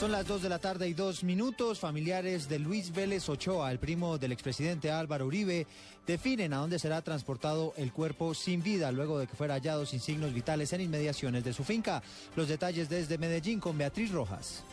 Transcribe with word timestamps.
Son 0.00 0.12
las 0.12 0.26
2 0.26 0.42
de 0.42 0.48
la 0.50 0.58
tarde 0.58 0.86
y 0.88 0.92
dos 0.92 1.24
minutos. 1.24 1.80
Familiares 1.80 2.50
de 2.50 2.58
Luis 2.58 2.92
Vélez 2.92 3.26
Ochoa, 3.30 3.72
el 3.72 3.78
primo 3.78 4.18
del 4.18 4.32
expresidente 4.32 4.90
Álvaro 4.90 5.24
Uribe, 5.24 5.66
definen 6.06 6.52
a 6.52 6.58
dónde 6.58 6.78
será 6.78 7.00
transportado 7.00 7.72
el 7.78 7.92
cuerpo 7.92 8.34
sin 8.34 8.62
vida 8.62 8.92
luego 8.92 9.18
de 9.18 9.26
que 9.26 9.34
fuera 9.34 9.54
hallado 9.54 9.86
sin 9.86 10.00
signos 10.00 10.34
vitales 10.34 10.74
en 10.74 10.82
inmediaciones 10.82 11.44
de 11.44 11.54
su 11.54 11.64
finca. 11.64 12.02
Los 12.36 12.48
detalles 12.48 12.90
desde 12.90 13.16
Medellín 13.16 13.58
con 13.58 13.78
Beatriz 13.78 14.12
Rojas. 14.12 14.64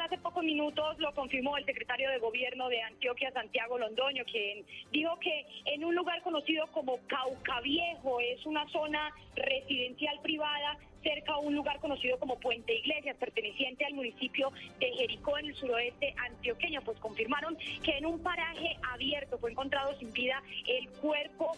Hace 0.00 0.16
pocos 0.16 0.42
minutos 0.42 0.98
lo 0.98 1.12
confirmó 1.14 1.58
el 1.58 1.66
secretario 1.66 2.08
de 2.08 2.18
Gobierno 2.18 2.70
de 2.70 2.80
Antioquia, 2.80 3.30
Santiago 3.32 3.78
Londoño, 3.78 4.24
quien 4.24 4.64
dijo 4.90 5.18
que 5.20 5.44
en 5.66 5.84
un 5.84 5.94
lugar 5.94 6.22
conocido 6.22 6.66
como 6.68 6.98
Cauca 7.06 7.60
Viejo, 7.60 8.18
es 8.20 8.44
una 8.46 8.66
zona 8.70 9.14
residencial 9.36 10.18
privada, 10.22 10.78
cerca 11.02 11.34
a 11.34 11.38
un 11.38 11.54
lugar 11.54 11.80
conocido 11.80 12.18
como 12.18 12.40
Puente 12.40 12.74
Iglesias, 12.74 13.16
perteneciente 13.18 13.84
al 13.84 13.92
municipio 13.92 14.50
de 14.78 14.90
Jericó 14.92 15.36
en 15.38 15.46
el 15.46 15.54
suroeste 15.54 16.14
antioqueño, 16.16 16.80
pues 16.82 16.98
confirmaron 16.98 17.56
que 17.84 17.98
en 17.98 18.06
un 18.06 18.22
paraje 18.22 18.78
abierto 18.92 19.38
fue 19.38 19.50
encontrado 19.50 19.94
sin 19.98 20.12
vida 20.12 20.42
el 20.66 20.88
cuerpo 21.00 21.52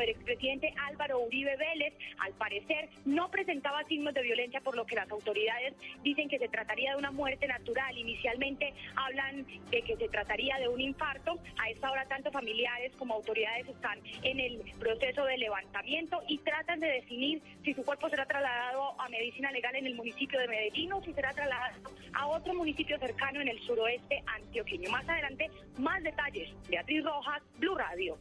del 0.00 0.10
expresidente 0.10 0.74
Álvaro 0.88 1.20
Uribe 1.20 1.56
Vélez. 1.56 1.94
Al 2.18 2.32
parecer 2.32 2.88
no 3.04 3.30
presentaba 3.30 3.84
signos 3.84 4.14
de 4.14 4.22
violencia, 4.22 4.60
por 4.60 4.76
lo 4.76 4.86
que 4.86 4.96
las 4.96 5.10
autoridades 5.10 5.74
dicen 6.02 6.28
que 6.28 6.38
se 6.38 6.48
trataría 6.48 6.92
de 6.92 6.98
una 6.98 7.10
muerte 7.10 7.46
natural. 7.46 7.96
Inicialmente 7.96 8.72
hablan 8.96 9.46
de 9.70 9.82
que 9.82 9.96
se 9.96 10.08
trataría 10.08 10.58
de 10.58 10.68
un 10.68 10.80
infarto. 10.80 11.38
A 11.58 11.70
esta 11.70 11.90
hora 11.90 12.04
tanto 12.06 12.30
familiares 12.30 12.92
como 12.96 13.14
autoridades 13.14 13.68
están 13.68 13.98
en 14.22 14.40
el 14.40 14.62
proceso 14.78 15.24
de 15.24 15.38
levantamiento 15.38 16.22
y 16.28 16.38
tratan 16.38 16.80
de 16.80 16.88
definir 16.88 17.42
si 17.64 17.74
su 17.74 17.84
cuerpo 17.84 18.08
será 18.08 18.26
trasladado 18.26 19.00
a 19.00 19.08
medicina 19.08 19.50
legal 19.52 19.74
en 19.76 19.86
el 19.86 19.94
municipio 19.94 20.38
de 20.40 20.48
Medellín 20.48 20.92
o 20.92 21.02
si 21.02 21.12
será 21.12 21.32
trasladado 21.32 21.90
a 22.14 22.26
otro 22.26 22.54
municipio 22.54 22.98
cercano 22.98 23.40
en 23.40 23.48
el 23.48 23.60
suroeste 23.60 24.22
antioqueño. 24.26 24.90
Más 24.90 25.08
adelante, 25.08 25.50
más 25.78 26.02
detalles. 26.02 26.50
Beatriz 26.68 27.04
Rojas, 27.04 27.42
Blue 27.58 27.76
Radio. 27.76 28.18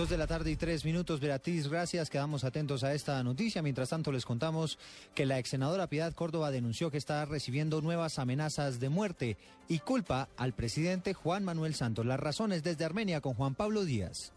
Dos 0.00 0.08
de 0.08 0.16
la 0.16 0.26
tarde 0.26 0.50
y 0.50 0.56
tres 0.56 0.86
minutos. 0.86 1.20
Beatriz, 1.20 1.68
gracias. 1.68 2.08
Quedamos 2.08 2.42
atentos 2.44 2.84
a 2.84 2.94
esta 2.94 3.22
noticia. 3.22 3.60
Mientras 3.60 3.90
tanto, 3.90 4.10
les 4.10 4.24
contamos 4.24 4.78
que 5.14 5.26
la 5.26 5.38
ex 5.38 5.50
senadora 5.50 5.88
Piedad 5.88 6.14
Córdoba 6.14 6.50
denunció 6.50 6.90
que 6.90 6.96
está 6.96 7.22
recibiendo 7.26 7.82
nuevas 7.82 8.18
amenazas 8.18 8.80
de 8.80 8.88
muerte 8.88 9.36
y 9.68 9.80
culpa 9.80 10.30
al 10.38 10.54
presidente 10.54 11.12
Juan 11.12 11.44
Manuel 11.44 11.74
Santos. 11.74 12.06
Las 12.06 12.18
razones 12.18 12.62
desde 12.62 12.86
Armenia 12.86 13.20
con 13.20 13.34
Juan 13.34 13.54
Pablo 13.54 13.84
Díaz. 13.84 14.32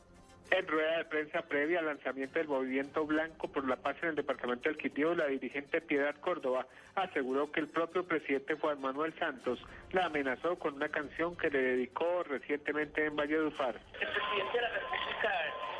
En 0.53 0.67
rueda 0.67 0.97
de 0.97 1.05
prensa 1.05 1.41
previa 1.41 1.79
al 1.79 1.87
lanzamiento 1.87 2.37
del 2.37 2.47
movimiento 2.47 3.07
blanco 3.07 3.47
por 3.47 3.67
la 3.67 3.75
paz 3.75 3.95
en 4.03 4.09
el 4.09 4.15
departamento 4.15 4.69
del 4.69 4.77
Quindío, 4.77 5.15
la 5.15 5.25
dirigente 5.25 5.81
Piedad 5.81 6.13
Córdoba 6.17 6.67
aseguró 6.93 7.51
que 7.51 7.59
el 7.59 7.69
propio 7.69 8.05
presidente 8.05 8.53
Juan 8.53 8.79
Manuel 8.79 9.17
Santos 9.17 9.57
la 9.93 10.05
amenazó 10.05 10.59
con 10.59 10.75
una 10.75 10.89
canción 10.89 11.35
que 11.37 11.49
le 11.49 11.59
dedicó 11.59 12.21
recientemente 12.21 13.03
en 13.03 13.15
Valledupar. 13.15 13.81
El 13.99 14.07
presidente 14.07 14.53
de 14.53 14.61
la 14.61 14.69
República, 14.69 15.31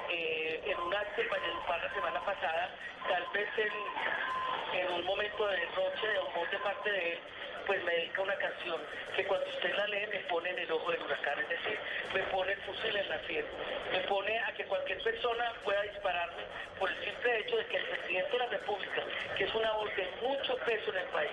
eh, 0.10 0.62
en 0.66 0.80
un 0.80 0.96
acto 0.96 1.22
en 1.22 1.30
Valledupar 1.30 1.84
la 1.84 1.94
semana 1.94 2.26
pasada, 2.26 2.70
tal 3.08 3.24
vez 3.32 3.50
en, 3.60 4.92
un 4.92 5.06
momento 5.06 5.48
de 5.50 5.58
derroche 5.58 6.18
o 6.36 6.52
de 6.52 6.58
parte 6.58 6.92
de 6.92 7.14
él, 7.14 7.20
pues 7.66 7.84
me 7.84 7.92
dedica 7.94 8.22
una 8.22 8.36
canción 8.36 8.82
que 9.16 9.26
cuando 9.26 9.48
usted 9.48 9.74
la 9.76 9.88
lee 9.88 10.08
me 10.12 10.20
pone 10.22 10.50
en 10.50 10.60
el 10.60 10.72
ojo 10.72 10.92
del 10.92 11.02
huracán, 11.02 11.40
es 11.40 11.50
decir, 11.50 11.78
me 12.14 12.24
pone 12.24 12.52
el 12.52 12.62
fusil 12.62 12.96
en 12.96 13.10
la 13.10 13.20
sien, 13.28 13.46
me 13.92 14.00
pone 14.02 14.40
a 14.40 14.54
que 14.54 14.66
cualquier 14.66 15.02
persona 15.02 15.54
pueda 15.64 15.82
dispararme 15.84 16.44
por 16.80 16.90
el 16.90 17.04
simple 17.04 17.40
hecho 17.40 17.58
de 17.58 17.66
que 17.66 17.78
el 17.78 17.86
presidente 17.86 18.32
de 18.32 18.40
la 18.40 18.48
República, 18.48 19.04
que 19.38 19.44
es 19.44 19.56
una 19.56 19.72
voz 19.74 19.96
de 19.96 20.08
mucho 20.22 20.58
peso 20.58 20.92
en 20.92 20.98
el 20.98 21.08
país, 21.08 21.32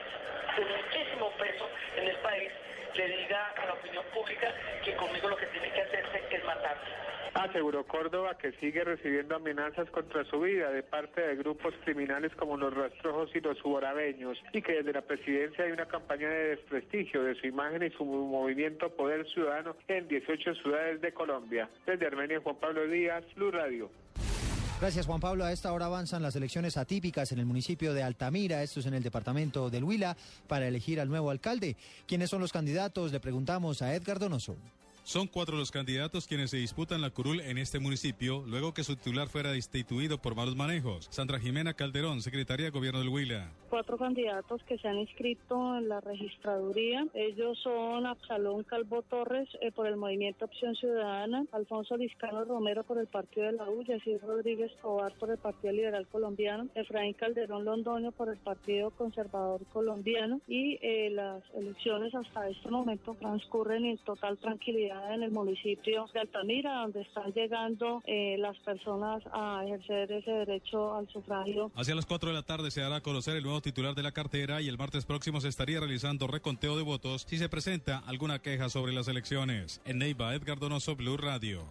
de 0.57 0.65
muchísimo 0.65 1.31
peso 1.33 1.69
en 1.97 2.09
el 2.09 2.17
país, 2.17 2.53
le 2.97 3.09
diga 3.09 3.47
a 3.57 3.67
la 3.67 3.75
opinión 3.75 4.05
pública 4.13 4.53
que 4.85 4.95
conmigo 4.97 5.29
lo 5.29 5.37
que 5.37 5.47
tiene 5.47 5.73
que 5.73 5.83
hacerse 5.83 6.23
es 6.31 6.45
matarme. 6.45 6.91
Aseguró 7.35 7.85
Córdoba 7.85 8.37
que 8.37 8.53
sigue 8.53 8.83
recibiendo 8.83 9.37
amenazas 9.37 9.89
contra 9.91 10.25
su 10.25 10.41
vida 10.41 10.71
de 10.71 10.83
parte 10.83 11.21
de 11.21 11.37
grupos 11.37 11.73
criminales 11.85 12.35
como 12.35 12.57
los 12.57 12.75
rastrojos 12.75 13.31
y 13.35 13.41
los 13.41 13.57
suborabeños 13.59 14.37
y 14.53 14.61
que 14.61 14.73
desde 14.73 14.93
la 14.93 15.03
presidencia 15.03 15.65
hay 15.65 15.71
una 15.71 15.87
campaña 15.87 16.29
de 16.29 16.57
desprestigio 16.57 17.23
de 17.23 17.37
su 17.37 17.47
imagen 17.47 17.85
y 17.85 17.91
su 17.91 18.05
movimiento 18.05 18.91
Poder 18.91 19.27
Ciudadano 19.29 19.77
en 19.87 20.09
18 20.09 20.55
ciudades 20.57 21.01
de 21.01 21.15
Colombia. 21.15 21.69
Desde 21.87 22.07
Armenia, 22.07 22.41
Juan 22.41 22.57
Pablo 22.57 22.87
Díaz, 22.89 23.25
Luz 23.37 23.55
Radio. 23.55 23.91
Gracias, 24.81 25.05
Juan 25.05 25.21
Pablo. 25.21 25.45
A 25.45 25.53
esta 25.53 25.75
hora 25.75 25.85
avanzan 25.85 26.23
las 26.23 26.37
elecciones 26.37 26.79
atípicas 26.79 27.31
en 27.33 27.39
el 27.39 27.45
municipio 27.45 27.93
de 27.93 28.03
Altamira, 28.03 28.63
esto 28.63 28.81
es 28.81 28.87
en 28.87 28.95
el 28.95 29.03
departamento 29.03 29.69
del 29.69 29.85
Huila, 29.85 30.17
para 30.49 30.67
elegir 30.67 31.01
al 31.01 31.09
nuevo 31.11 31.31
alcalde. 31.31 31.77
¿Quiénes 32.07 32.31
son 32.31 32.41
los 32.41 32.51
candidatos? 32.51 33.13
Le 33.13 33.21
preguntamos 33.21 33.83
a 33.83 33.95
Edgar 33.95 34.19
Donoso. 34.19 34.57
Son 35.03 35.27
cuatro 35.27 35.57
los 35.57 35.71
candidatos 35.71 36.27
quienes 36.27 36.51
se 36.51 36.59
disputan 36.59 37.01
la 37.01 37.11
curul 37.11 37.41
en 37.41 37.59
este 37.59 37.79
municipio, 37.79 38.45
luego 38.47 38.75
que 38.75 38.85
su 38.85 38.97
titular 38.97 39.29
fuera 39.29 39.51
destituido 39.51 40.19
por 40.19 40.35
malos 40.35 40.57
manejos. 40.57 41.09
Sandra 41.11 41.41
Jimena 41.41 41.75
Calderón, 41.75 42.21
secretaria 42.23 42.67
de 42.67 42.71
Gobierno 42.71 43.01
del 43.01 43.09
Huila. 43.09 43.51
Cuatro 43.71 43.97
candidatos 43.97 44.63
que 44.65 44.79
se 44.79 44.89
han 44.89 44.99
inscrito 44.99 45.77
en 45.77 45.89
la 45.89 46.01
registraduría. 46.01 47.07
Ellos 47.15 47.59
son 47.63 48.07
Absalón 48.07 48.65
Calvo 48.65 49.03
Torres 49.03 49.49
eh, 49.61 49.73
por 49.73 49.87
el 49.87 49.97
Movimiento 49.97 50.45
Opción 50.45 50.75
Ciudadana, 50.75 51.45
Alfonso 51.53 51.97
Liscano 51.97 52.45
Romero 52.45 52.85
por 52.85 52.99
el 52.99 53.07
Partido 53.07 53.47
de 53.47 53.53
la 53.53 53.69
U, 53.69 53.83
Yacir 53.83 54.21
Rodríguez 54.21 54.73
Tobar 54.83 55.13
por 55.15 55.31
el 55.31 55.39
Partido 55.39 55.73
Liberal 55.73 56.07
Colombiano, 56.09 56.69
Efraín 56.75 57.15
Calderón 57.15 57.65
Londoño 57.65 58.13
por 58.13 58.29
el 58.29 58.39
Partido 58.39 58.91
Conservador 58.91 59.65
Colombiano 59.73 60.41
y 60.47 60.79
eh, 60.83 61.11
las 61.11 61.43
elecciones 61.55 62.15
hasta 62.15 62.49
este 62.49 62.71
momento 62.71 63.17
transcurren 63.19 63.87
en 63.87 63.99
total 63.99 64.37
tranquilidad 64.39 64.90
en 65.13 65.23
el 65.23 65.31
municipio 65.31 66.07
de 66.13 66.21
Altamira, 66.21 66.83
donde 66.83 67.03
están 67.03 67.33
llegando 67.33 68.03
eh, 68.07 68.37
las 68.39 68.57
personas 68.59 69.23
a 69.33 69.63
ejercer 69.65 70.11
ese 70.13 70.31
derecho 70.31 70.95
al 70.95 71.09
sufragio. 71.09 71.71
Hacia 71.75 71.95
las 71.95 72.07
4 72.07 72.31
de 72.31 72.35
la 72.35 72.43
tarde 72.43 72.71
se 72.71 72.83
hará 72.83 73.01
conocer 73.01 73.37
el 73.37 73.43
nuevo 73.43 73.61
titular 73.61 73.95
de 73.95 74.03
la 74.03 74.13
cartera 74.13 74.61
y 74.61 74.69
el 74.69 74.79
martes 74.79 75.07
próximo 75.07 75.41
se 75.41 75.49
estaría 75.49 75.81
realizando 75.81 76.27
reconteo 76.27 76.77
de 76.77 76.83
votos 76.83 77.27
si 77.29 77.39
se 77.39 77.49
presenta 77.49 77.99
alguna 78.07 78.41
queja 78.41 78.69
sobre 78.69 78.93
las 78.93 79.09
elecciones. 79.09 79.81
En 79.85 79.99
Neiva, 79.99 80.35
Edgar 80.35 80.59
Donoso, 80.59 80.97
Blue 80.97 81.17
Radio. 81.17 81.63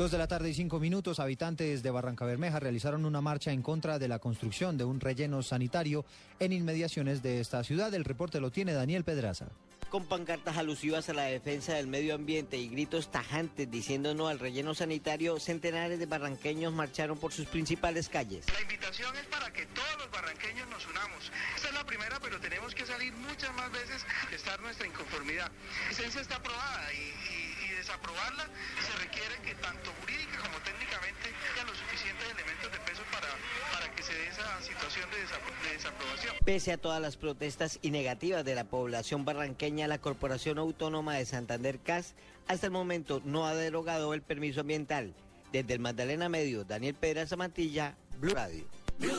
Dos 0.00 0.12
de 0.12 0.16
la 0.16 0.28
tarde 0.28 0.48
y 0.48 0.54
cinco 0.54 0.80
minutos, 0.80 1.20
habitantes 1.20 1.82
de 1.82 1.90
Barranca 1.90 2.24
Bermeja 2.24 2.58
realizaron 2.58 3.04
una 3.04 3.20
marcha 3.20 3.52
en 3.52 3.60
contra 3.60 3.98
de 3.98 4.08
la 4.08 4.18
construcción 4.18 4.78
de 4.78 4.84
un 4.84 4.98
relleno 4.98 5.42
sanitario 5.42 6.06
en 6.38 6.54
inmediaciones 6.54 7.22
de 7.22 7.38
esta 7.38 7.62
ciudad. 7.64 7.92
El 7.92 8.06
reporte 8.06 8.40
lo 8.40 8.50
tiene 8.50 8.72
Daniel 8.72 9.04
Pedraza 9.04 9.48
con 9.90 10.06
pancartas 10.06 10.56
alusivas 10.56 11.08
a 11.08 11.14
la 11.14 11.24
defensa 11.24 11.74
del 11.74 11.88
medio 11.88 12.14
ambiente 12.14 12.56
y 12.56 12.68
gritos 12.68 13.10
tajantes 13.10 13.68
diciendo 13.70 14.14
no 14.14 14.28
al 14.28 14.38
relleno 14.38 14.72
sanitario, 14.72 15.40
centenares 15.40 15.98
de 15.98 16.06
barranqueños 16.06 16.72
marcharon 16.72 17.18
por 17.18 17.32
sus 17.32 17.46
principales 17.46 18.08
calles. 18.08 18.46
La 18.54 18.62
invitación 18.62 19.14
es 19.16 19.26
para 19.26 19.52
que 19.52 19.66
todos 19.66 19.98
los 19.98 20.10
barranqueños 20.12 20.68
nos 20.68 20.86
unamos. 20.86 21.32
Esta 21.56 21.68
es 21.68 21.74
la 21.74 21.84
primera, 21.84 22.20
pero 22.22 22.38
tenemos 22.40 22.72
que 22.72 22.86
salir 22.86 23.12
muchas 23.14 23.52
más 23.54 23.70
veces 23.72 24.06
a 24.30 24.34
estar 24.34 24.60
nuestra 24.60 24.86
inconformidad. 24.86 25.50
La 25.82 25.88
licencia 25.88 26.20
está 26.20 26.36
aprobada 26.36 26.88
y, 26.94 26.96
y 27.34 27.39
desaprobarla 27.80 28.44
se 28.84 28.92
requiere 29.04 29.34
que 29.42 29.54
tanto 29.56 29.90
jurídica 30.00 30.38
como 30.38 30.58
técnicamente 30.60 31.32
haya 31.52 31.64
los 31.64 31.76
suficientes 31.78 32.24
elementos 32.30 32.70
de 32.72 32.78
peso 32.80 33.02
para, 33.10 33.28
para 33.72 33.94
que 33.94 34.02
se 34.02 34.12
dé 34.12 34.26
esa 34.28 34.60
situación 34.60 35.08
de, 35.10 35.16
de 35.16 35.74
desaprobación. 35.76 36.34
Pese 36.44 36.72
a 36.72 36.78
todas 36.78 37.00
las 37.00 37.16
protestas 37.16 37.78
y 37.80 37.90
negativas 37.90 38.44
de 38.44 38.54
la 38.54 38.64
población 38.64 39.24
barranqueña, 39.24 39.88
la 39.88 39.98
Corporación 39.98 40.58
Autónoma 40.58 41.14
de 41.14 41.24
Santander 41.24 41.80
CAS 41.80 42.14
hasta 42.48 42.66
el 42.66 42.72
momento 42.72 43.22
no 43.24 43.46
ha 43.46 43.54
derogado 43.54 44.12
el 44.12 44.22
permiso 44.22 44.60
ambiental. 44.60 45.14
Desde 45.52 45.74
el 45.74 45.80
Magdalena 45.80 46.28
Medio, 46.28 46.64
Daniel 46.64 46.94
Pedraza 46.94 47.36
Mantilla, 47.36 47.96
Blue 48.18 48.34
Radio. 48.34 48.64
Blue, 48.98 49.10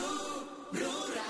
Blue 0.70 1.06
Radio. 1.08 1.21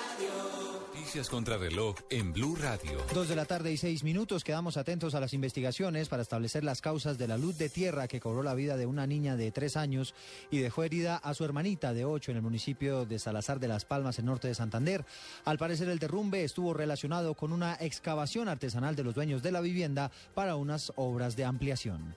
Noticias 1.13 1.29
contra 1.29 1.59
reloj 1.59 1.97
en 2.09 2.33
Blue 2.33 2.57
Radio. 2.57 2.99
Dos 3.13 3.29
de 3.29 3.37
la 3.37 3.45
tarde 3.45 3.71
y 3.71 3.77
seis 3.77 4.03
minutos. 4.03 4.45
Quedamos 4.45 4.79
atentos 4.79 5.15
a 5.15 5.21
las 5.21 5.35
investigaciones 5.35 6.09
para 6.09 6.23
establecer 6.23 6.65
las 6.65 6.81
causas 6.81 7.19
de 7.19 7.29
la 7.29 7.37
luz 7.37 7.59
de 7.59 7.69
tierra 7.69 8.09
que 8.09 8.19
cobró 8.19 8.43
la 8.43 8.55
vida 8.55 8.79
de 8.79 8.87
una 8.87 9.07
niña 9.07 9.37
de 9.37 9.53
tres 9.53 9.77
años 9.77 10.15
y 10.51 10.61
dejó 10.61 10.85
herida 10.85 11.19
a 11.19 11.35
su 11.35 11.45
hermanita 11.45 11.93
de 11.93 12.07
ocho 12.07 12.31
en 12.31 12.39
el 12.39 12.43
municipio 12.43 13.05
de 13.05 13.19
Salazar 13.19 13.61
de 13.61 13.69
las 13.69 13.85
Palmas, 13.85 14.19
en 14.19 14.25
norte 14.25 14.49
de 14.49 14.55
Santander. 14.55 15.05
Al 15.45 15.59
parecer, 15.59 15.91
el 15.91 15.99
derrumbe 15.99 16.45
estuvo 16.45 16.73
relacionado 16.73 17.35
con 17.35 17.53
una 17.53 17.75
excavación 17.75 18.49
artesanal 18.49 18.97
de 18.97 19.05
los 19.05 19.15
dueños 19.15 19.43
de 19.43 19.53
la 19.53 19.61
vivienda 19.61 20.11
para 20.33 20.57
unas 20.57 20.95
obras 20.97 21.37
de 21.37 21.45
ampliación. 21.45 22.17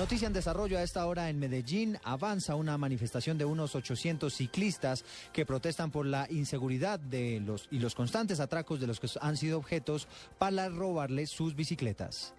Noticia 0.00 0.26
en 0.26 0.32
desarrollo 0.32 0.78
a 0.78 0.82
esta 0.82 1.04
hora 1.04 1.28
en 1.28 1.38
Medellín. 1.38 1.98
Avanza 2.04 2.54
una 2.54 2.78
manifestación 2.78 3.36
de 3.36 3.44
unos 3.44 3.74
800 3.74 4.32
ciclistas 4.32 5.04
que 5.30 5.44
protestan 5.44 5.90
por 5.90 6.06
la 6.06 6.26
inseguridad 6.30 6.98
de 6.98 7.38
los 7.40 7.68
y 7.70 7.80
los 7.80 7.94
constantes 7.94 8.40
atracos 8.40 8.80
de 8.80 8.86
los 8.86 8.98
que 8.98 9.08
han 9.20 9.36
sido 9.36 9.58
objetos 9.58 10.08
para 10.38 10.70
robarles 10.70 11.28
sus 11.28 11.54
bicicletas. 11.54 12.32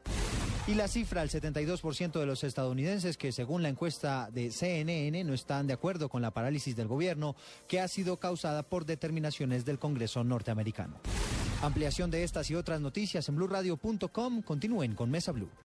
Y 0.66 0.74
la 0.74 0.88
cifra, 0.88 1.22
el 1.22 1.30
72% 1.30 2.20
de 2.20 2.26
los 2.26 2.44
estadounidenses 2.44 3.16
que 3.16 3.32
según 3.32 3.62
la 3.62 3.70
encuesta 3.70 4.32
de 4.32 4.50
CNN 4.50 5.24
no 5.24 5.36
están 5.36 5.68
de 5.68 5.74
acuerdo 5.74 6.10
con 6.10 6.24
la 6.24 6.32
parálisis 6.32 6.76
del 6.76 6.88
gobierno 6.88 7.36
que 7.68 7.80
ha 7.80 7.88
sido 7.88 8.18
causada 8.18 8.64
por 8.64 8.86
determinaciones 8.86 9.66
del 9.66 9.78
Congreso 9.78 10.24
norteamericano. 10.24 11.00
Ampliación 11.62 12.10
de 12.10 12.24
estas 12.24 12.50
y 12.50 12.56
otras 12.56 12.82
noticias 12.82 13.30
en 13.30 13.36
blurradio.com. 13.36 14.42
Continúen 14.42 14.96
con 14.96 15.12
Mesa 15.12 15.32
Blue. 15.32 15.52